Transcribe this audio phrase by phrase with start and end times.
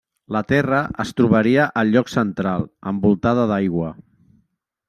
[0.35, 3.93] La terra es trobaria al lloc central, envoltada d'aigua.